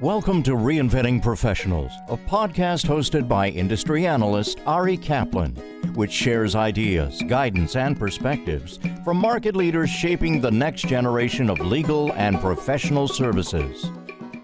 [0.00, 5.54] Welcome to Reinventing Professionals, a podcast hosted by industry analyst Ari Kaplan,
[5.94, 12.12] which shares ideas, guidance, and perspectives from market leaders shaping the next generation of legal
[12.14, 13.88] and professional services.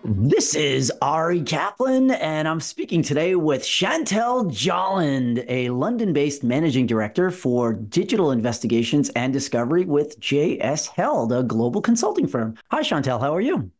[0.04, 6.86] This is Ari Kaplan, and I'm speaking today with Chantelle Jalland, a London based managing
[6.86, 12.56] director for digital investigations and discovery with JS Held, a global consulting firm.
[12.70, 13.18] Hi, Chantelle.
[13.18, 13.72] How are you?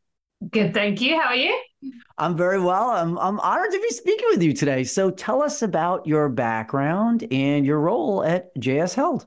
[0.49, 1.21] Good, thank you.
[1.21, 1.61] How are you?
[2.17, 2.91] I'm very well.
[2.91, 4.85] I'm, I'm honored to be speaking with you today.
[4.85, 9.27] So tell us about your background and your role at JS Held.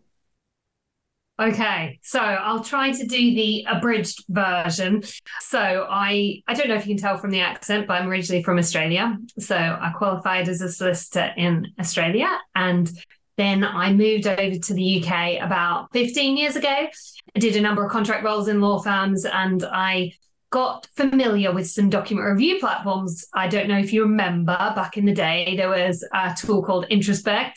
[1.40, 5.04] Okay, so I'll try to do the abridged version.
[5.42, 8.44] So I I don't know if you can tell from the accent, but I'm originally
[8.44, 9.18] from Australia.
[9.40, 12.92] So I qualified as a solicitor in Australia and
[13.36, 16.88] then I moved over to the UK about 15 years ago.
[17.36, 20.14] I did a number of contract roles in law firms and I
[20.54, 23.26] got familiar with some document review platforms.
[23.34, 26.86] I don't know if you remember back in the day, there was a tool called
[26.92, 27.56] Introspect.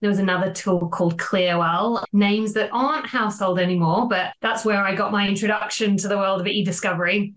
[0.00, 4.96] There was another tool called Clearwell, names that aren't household anymore, but that's where I
[4.96, 7.34] got my introduction to the world of e discovery.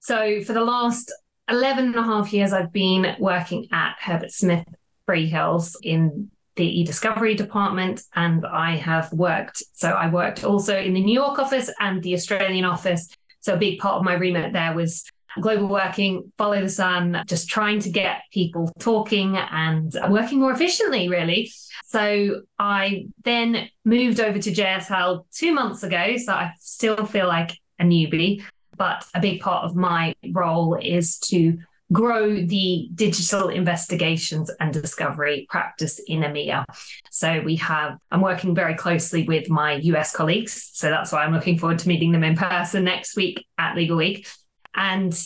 [0.00, 1.12] So for the last
[1.50, 4.64] 11 and a half years, I've been working at Herbert Smith
[5.06, 11.02] Freehills in the e-discovery department and I have worked so I worked also in the
[11.02, 13.10] New York office and the Australian office
[13.46, 15.04] so a big part of my remit there was
[15.40, 21.08] global working, follow the sun, just trying to get people talking and working more efficiently,
[21.08, 21.52] really.
[21.84, 26.16] So I then moved over to JS Held two months ago.
[26.16, 28.42] So I still feel like a newbie,
[28.76, 31.56] but a big part of my role is to
[31.92, 36.64] grow the digital investigations and discovery practice in EMEA.
[37.10, 40.70] So we have, I'm working very closely with my US colleagues.
[40.72, 43.96] So that's why I'm looking forward to meeting them in person next week at Legal
[43.96, 44.26] Week.
[44.74, 45.16] And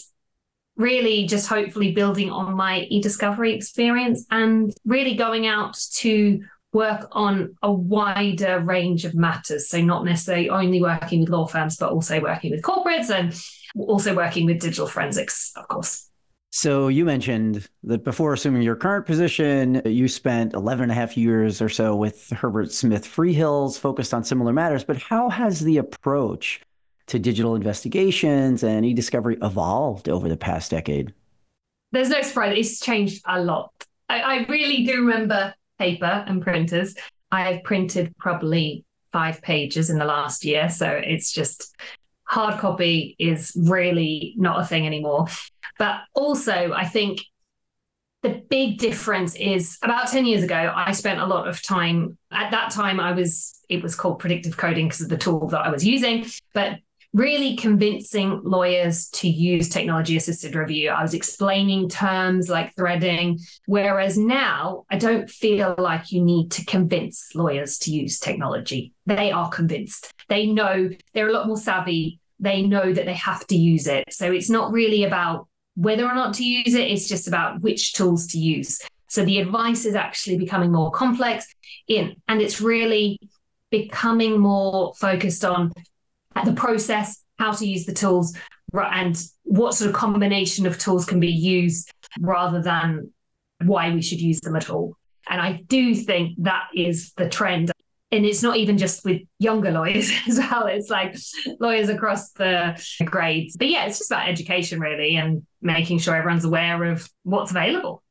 [0.77, 7.55] really just hopefully building on my e-discovery experience and really going out to work on
[7.63, 9.69] a wider range of matters.
[9.69, 13.35] So not necessarily only working with law firms, but also working with corporates and
[13.77, 16.10] also working with digital forensics, of course.
[16.53, 21.17] So you mentioned that before assuming your current position, you spent 11 and a half
[21.17, 24.83] years or so with Herbert Smith Freehills, focused on similar matters.
[24.83, 26.61] But how has the approach
[27.07, 31.15] to digital investigations and e-discovery evolved over the past decade?
[31.93, 32.57] There's no surprise.
[32.59, 33.73] It's changed a lot.
[34.09, 36.97] I, I really do remember paper and printers.
[37.31, 40.69] I've printed probably five pages in the last year.
[40.69, 41.77] So it's just
[42.31, 45.27] hard copy is really not a thing anymore.
[45.79, 47.23] But also, I think
[48.23, 52.17] the big difference is about 10 years ago, I spent a lot of time.
[52.31, 55.61] At that time, I was, it was called predictive coding because of the tool that
[55.61, 56.79] I was using, but
[57.13, 60.91] really convincing lawyers to use technology assisted review.
[60.91, 66.65] I was explaining terms like threading, whereas now I don't feel like you need to
[66.65, 68.93] convince lawyers to use technology.
[69.07, 70.13] They are convinced.
[70.29, 72.21] They know they're a lot more savvy.
[72.39, 74.05] They know that they have to use it.
[74.13, 77.95] So it's not really about whether or not to use it, it's just about which
[77.95, 78.81] tools to use.
[79.09, 81.47] So the advice is actually becoming more complex
[81.89, 83.19] in, and it's really
[83.71, 85.73] becoming more focused on
[86.45, 88.37] the process, how to use the tools,
[88.73, 91.91] and what sort of combination of tools can be used
[92.21, 93.11] rather than
[93.65, 94.97] why we should use them at all.
[95.29, 97.71] And I do think that is the trend.
[98.13, 100.67] And it's not even just with younger lawyers as well.
[100.67, 101.17] It's like
[101.61, 103.57] lawyers across the grades.
[103.57, 108.03] But yeah it's just about education really and making sure everyone's aware of what's available.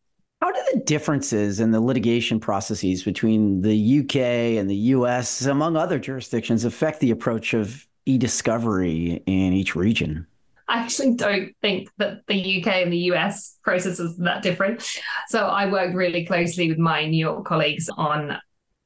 [0.41, 4.16] How do the differences in the litigation processes between the UK
[4.57, 10.25] and the US, among other jurisdictions, affect the approach of e discovery in each region?
[10.67, 14.87] I actually don't think that the UK and the US process is that different.
[15.27, 18.37] So I worked really closely with my New York colleagues on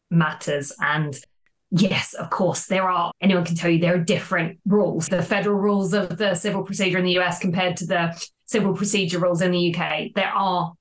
[0.09, 0.71] matters.
[0.79, 1.17] And
[1.71, 5.09] yes, of course, there are, anyone can tell you there are different rules.
[5.09, 9.19] The federal rules of the civil procedure in the US compared to the civil procedure
[9.19, 10.73] rules in the UK, there are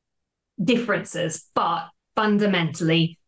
[0.63, 3.19] differences, but fundamentally,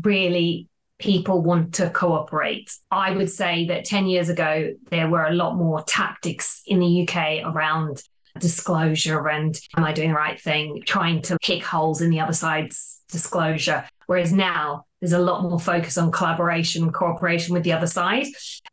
[0.00, 2.72] really people want to cooperate.
[2.90, 7.06] I would say that 10 years ago, there were a lot more tactics in the
[7.06, 8.02] UK around
[8.38, 12.32] disclosure and am I doing the right thing, trying to pick holes in the other
[12.32, 13.84] side's disclosure.
[14.06, 18.26] Whereas now there's a lot more focus on collaboration and cooperation with the other side.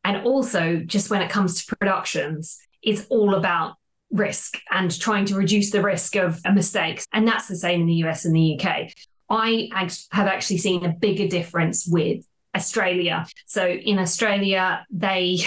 [0.04, 3.76] And also, just when it comes to productions, it's all about
[4.12, 7.06] risk and trying to reduce the risk of mistakes.
[7.14, 8.92] And that's the same in the US and the UK.
[9.30, 9.70] I
[10.12, 12.26] have actually seen a bigger difference with
[12.56, 13.26] Australia.
[13.46, 15.40] So in Australia, they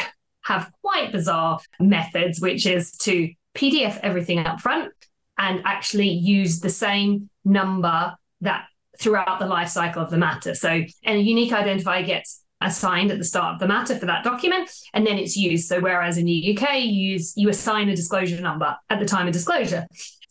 [0.43, 4.93] have quite bizarre methods, which is to PDF everything up front
[5.39, 8.67] and actually use the same number that
[8.99, 10.55] throughout the life cycle of the matter.
[10.55, 14.25] So, and a unique identifier gets assigned at the start of the matter for that
[14.25, 15.69] document, and then it's used.
[15.69, 19.27] So, whereas in the UK, you use you assign a disclosure number at the time
[19.27, 19.87] of disclosure.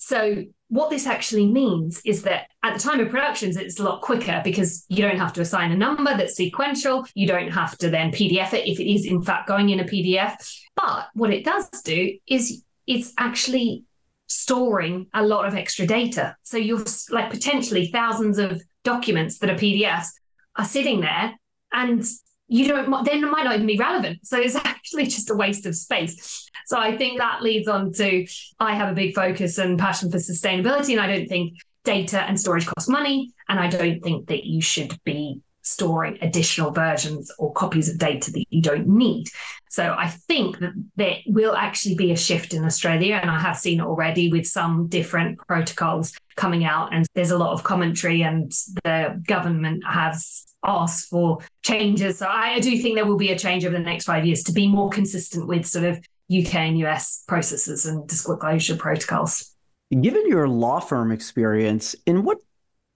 [0.06, 4.02] So, what this actually means is that at the time of productions, it's a lot
[4.02, 7.08] quicker because you don't have to assign a number that's sequential.
[7.16, 9.84] You don't have to then PDF it if it is in fact going in a
[9.84, 10.36] PDF.
[10.76, 13.86] But what it does do is it's actually
[14.28, 16.36] storing a lot of extra data.
[16.44, 20.10] So you're like potentially thousands of documents that are PDFs
[20.56, 21.34] are sitting there
[21.74, 22.04] and
[22.48, 24.26] you don't then it might not even be relevant.
[24.26, 26.50] So it's actually just a waste of space.
[26.68, 28.26] So I think that leads on to
[28.60, 30.92] I have a big focus and passion for sustainability.
[30.92, 31.54] And I don't think
[31.84, 33.32] data and storage cost money.
[33.48, 38.32] And I don't think that you should be storing additional versions or copies of data
[38.32, 39.28] that you don't need.
[39.70, 43.58] So I think that there will actually be a shift in Australia, and I have
[43.58, 46.94] seen it already with some different protocols coming out.
[46.94, 48.52] And there's a lot of commentary, and
[48.84, 52.20] the government has asked for changes.
[52.20, 54.52] So I do think there will be a change over the next five years to
[54.52, 55.98] be more consistent with sort of
[56.36, 59.54] UK and US processes and disclosure protocols.
[60.02, 62.40] Given your law firm experience, in what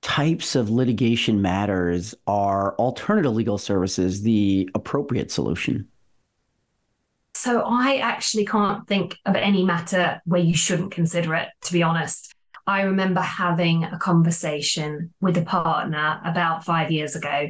[0.02, 5.88] types of litigation matters are alternative legal services the appropriate solution?
[7.36, 11.84] So I actually can't think of any matter where you shouldn't consider it, to be
[11.84, 12.34] honest.
[12.68, 17.50] I remember having a conversation with a partner about five years ago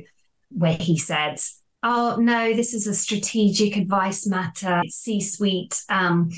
[0.50, 1.40] where he said,
[1.82, 4.82] Oh, no, this is a strategic advice matter.
[4.90, 6.30] C suite um,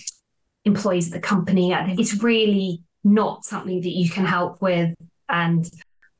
[0.66, 1.74] employees at the company.
[1.74, 4.94] It's really not something that you can help with.
[5.28, 5.68] And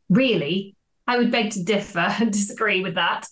[0.10, 0.76] really,
[1.08, 3.28] I would beg to differ and disagree with that.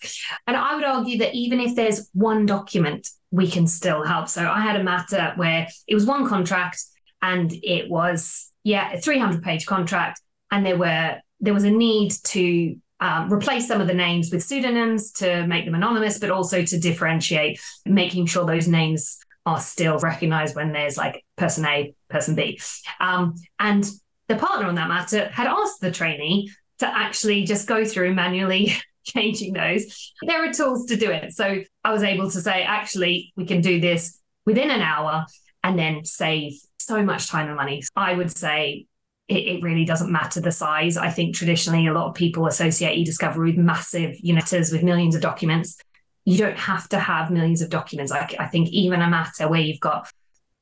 [0.47, 4.27] And I would argue that even if there's one document, we can still help.
[4.27, 6.83] So I had a matter where it was one contract
[7.21, 10.21] and it was, yeah, a 300 page contract.
[10.51, 14.43] And there were, there was a need to um, replace some of the names with
[14.43, 19.97] pseudonyms to make them anonymous, but also to differentiate, making sure those names are still
[19.99, 22.59] recognized when there's like person A, person B.
[22.99, 23.85] Um, and
[24.27, 28.73] the partner on that matter had asked the trainee to actually just go through manually
[29.03, 30.13] changing those.
[30.21, 31.33] There are tools to do it.
[31.33, 35.25] So I was able to say, actually, we can do this within an hour
[35.63, 37.83] and then save so much time and money.
[37.95, 38.85] I would say
[39.27, 40.97] it, it really doesn't matter the size.
[40.97, 45.21] I think traditionally a lot of people associate e-discovery with massive units with millions of
[45.21, 45.77] documents.
[46.25, 48.11] You don't have to have millions of documents.
[48.11, 50.11] I, I think even a matter where you've got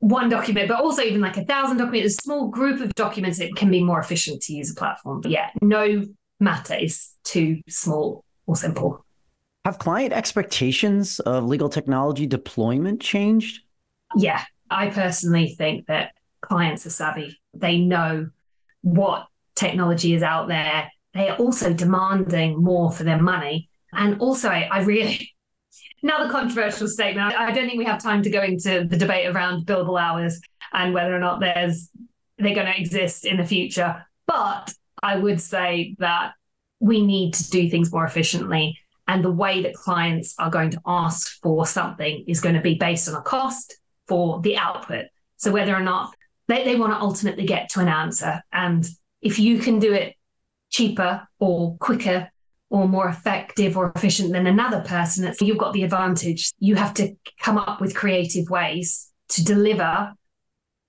[0.00, 3.56] one document, but also even like a thousand documents, a small group of documents, it
[3.56, 5.20] can be more efficient to use a platform.
[5.20, 6.04] But yeah, no
[6.40, 9.04] matter is too small or simple.
[9.64, 13.62] Have client expectations of legal technology deployment changed?
[14.16, 17.40] Yeah, I personally think that clients are savvy.
[17.54, 18.30] They know
[18.82, 20.90] what technology is out there.
[21.14, 23.68] They are also demanding more for their money.
[23.92, 25.32] And also, I really,
[26.02, 27.34] another controversial statement.
[27.34, 30.40] I don't think we have time to go into the debate around billable hours
[30.72, 31.90] and whether or not there's
[32.38, 34.06] they're going to exist in the future.
[34.26, 34.72] But
[35.02, 36.34] I would say that
[36.80, 38.78] we need to do things more efficiently.
[39.08, 42.74] And the way that clients are going to ask for something is going to be
[42.74, 43.78] based on a cost
[44.08, 45.06] for the output.
[45.36, 46.14] So whether or not
[46.48, 48.42] they, they want to ultimately get to an answer.
[48.52, 48.86] And
[49.20, 50.14] if you can do it
[50.70, 52.30] cheaper or quicker
[52.70, 56.52] or more effective or efficient than another person, it's, you've got the advantage.
[56.58, 60.12] You have to come up with creative ways to deliver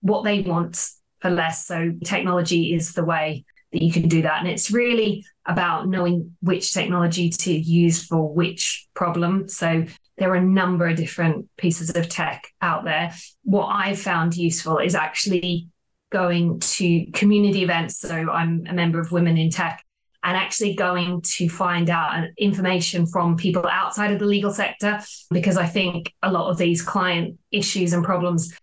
[0.02, 0.86] what they want
[1.20, 1.66] for less.
[1.66, 4.40] So technology is the way that you can do that.
[4.40, 9.48] And it's really about knowing which technology to use for which problem.
[9.48, 9.86] So
[10.20, 13.14] there are a number of different pieces of tech out there.
[13.44, 15.70] What I've found useful is actually
[16.12, 18.00] going to community events.
[18.00, 19.84] So I'm a member of Women in Tech
[20.24, 25.00] and actually going to find out information from people outside of the legal sector
[25.32, 28.54] because I think a lot of these client issues and problems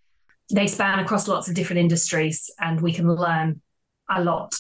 [0.53, 3.61] they span across lots of different industries and we can learn
[4.09, 4.55] a lot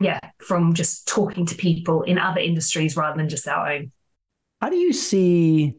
[0.00, 3.90] yeah from just talking to people in other industries rather than just our own
[4.60, 5.74] how do you see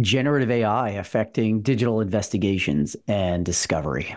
[0.00, 4.16] generative AI affecting digital investigations and discovery?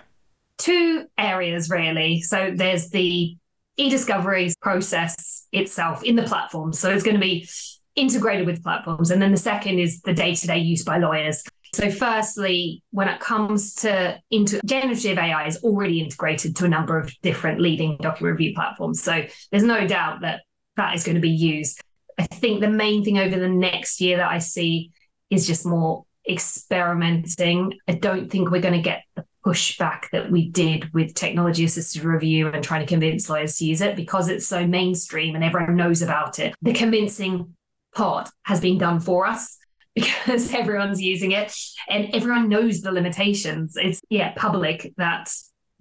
[0.58, 2.22] Two areas, really.
[2.22, 3.38] So there's the
[3.78, 6.74] e discovery process itself in the platform.
[6.74, 7.48] So it's going to be
[7.96, 9.12] integrated with platforms.
[9.12, 11.44] And then the second is the day to day use by lawyers.
[11.74, 16.98] So, firstly, when it comes to into generative AI is already integrated to a number
[16.98, 19.04] of different leading document review platforms.
[19.04, 20.42] So there's no doubt that
[20.78, 21.80] that is going to be used.
[22.18, 24.92] I think the main thing over the next year that I see
[25.30, 27.74] is just more experimenting.
[27.88, 32.04] I don't think we're going to get the pushback that we did with technology assisted
[32.04, 35.76] review and trying to convince lawyers to use it because it's so mainstream and everyone
[35.76, 36.54] knows about it.
[36.62, 37.56] The convincing
[37.96, 39.58] part has been done for us
[39.96, 41.54] because everyone's using it
[41.88, 43.76] and everyone knows the limitations.
[43.76, 45.32] It's yeah, public that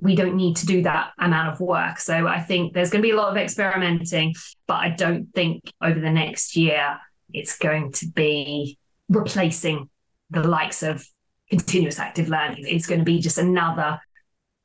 [0.01, 1.99] we don't need to do that amount of work.
[1.99, 4.35] So I think there's going to be a lot of experimenting,
[4.67, 6.99] but I don't think over the next year
[7.33, 8.78] it's going to be
[9.09, 9.89] replacing
[10.31, 11.07] the likes of
[11.51, 12.65] continuous active learning.
[12.67, 14.01] It's going to be just another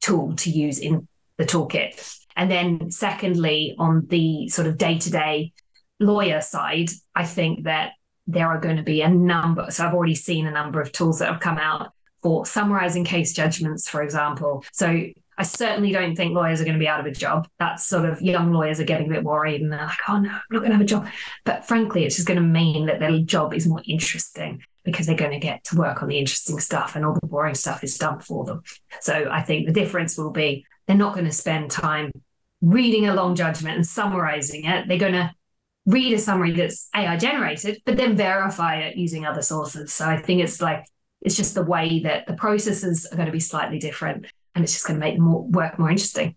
[0.01, 1.07] tool to use in
[1.37, 2.19] the toolkit.
[2.35, 5.53] And then, secondly, on the sort of day to day
[5.99, 7.91] lawyer side, I think that
[8.27, 9.67] there are going to be a number.
[9.69, 13.33] So, I've already seen a number of tools that have come out for summarizing case
[13.33, 14.65] judgments, for example.
[14.73, 15.05] So,
[15.37, 17.47] I certainly don't think lawyers are going to be out of a job.
[17.59, 20.29] That's sort of young lawyers are getting a bit worried and they're like, oh no,
[20.29, 21.07] I'm not going to have a job.
[21.43, 25.15] But frankly, it's just going to mean that their job is more interesting because they're
[25.15, 27.97] going to get to work on the interesting stuff and all the boring stuff is
[27.97, 28.61] done for them.
[29.01, 32.11] So I think the difference will be they're not going to spend time
[32.61, 34.87] reading a long judgment and summarizing it.
[34.87, 35.31] They're going to
[35.85, 39.93] read a summary that's AI generated, but then verify it using other sources.
[39.93, 40.85] So I think it's like,
[41.21, 44.73] it's just the way that the processes are going to be slightly different and it's
[44.73, 46.35] just going to make more work more interesting.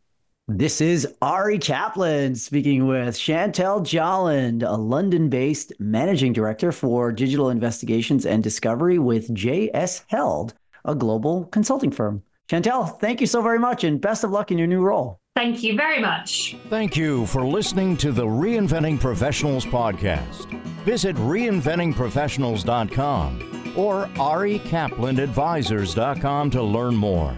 [0.48, 7.50] This is Ari Kaplan speaking with Chantelle Jalland, a London based managing director for digital
[7.50, 10.54] investigations and discovery with JS Held,
[10.84, 12.22] a global consulting firm.
[12.48, 15.18] Chantelle, thank you so very much and best of luck in your new role.
[15.34, 16.56] Thank you very much.
[16.70, 20.48] Thank you for listening to the Reinventing Professionals podcast.
[20.84, 27.36] Visit reinventingprofessionals.com or arikaplanadvisors.com to learn more.